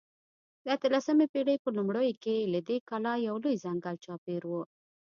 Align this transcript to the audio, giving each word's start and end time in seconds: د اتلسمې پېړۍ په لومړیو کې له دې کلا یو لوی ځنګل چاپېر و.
د 0.63 0.65
اتلسمې 0.77 1.25
پېړۍ 1.33 1.57
په 1.63 1.69
لومړیو 1.77 2.19
کې 2.23 2.49
له 2.53 2.59
دې 2.67 2.77
کلا 2.89 3.13
یو 3.27 3.35
لوی 3.43 3.55
ځنګل 3.65 3.95
چاپېر 4.05 4.41
و. 4.45 4.51